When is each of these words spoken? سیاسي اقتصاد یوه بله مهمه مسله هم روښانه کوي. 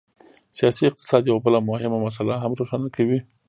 سیاسي 0.57 0.83
اقتصاد 0.87 1.21
یوه 1.29 1.41
بله 1.45 1.59
مهمه 1.69 1.97
مسله 2.05 2.33
هم 2.43 2.51
روښانه 2.59 2.87
کوي. 2.95 3.19